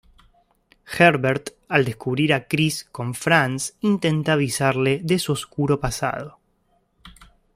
Herbert, 0.97 1.51
al 1.67 1.85
descubrir 1.85 2.33
a 2.33 2.47
Chris 2.47 2.85
con 2.91 3.13
Franz 3.13 3.75
intenta 3.81 4.33
avisarle 4.33 4.99
de 5.03 5.19
su 5.19 5.31
oscuro 5.33 5.79
pasado. 5.79 6.39